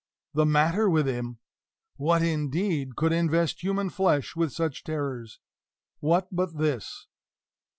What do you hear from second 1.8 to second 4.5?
What, indeed, could invest human flesh